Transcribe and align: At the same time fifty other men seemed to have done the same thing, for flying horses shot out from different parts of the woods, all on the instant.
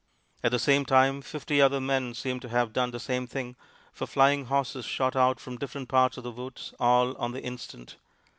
At 0.43 0.49
the 0.49 0.57
same 0.57 0.83
time 0.83 1.21
fifty 1.21 1.61
other 1.61 1.79
men 1.79 2.15
seemed 2.15 2.41
to 2.41 2.49
have 2.49 2.73
done 2.73 2.89
the 2.89 2.99
same 2.99 3.27
thing, 3.27 3.55
for 3.93 4.07
flying 4.07 4.45
horses 4.45 4.83
shot 4.85 5.15
out 5.15 5.39
from 5.39 5.59
different 5.59 5.89
parts 5.89 6.17
of 6.17 6.23
the 6.23 6.31
woods, 6.31 6.73
all 6.79 7.15
on 7.17 7.33
the 7.33 7.43
instant. 7.43 7.97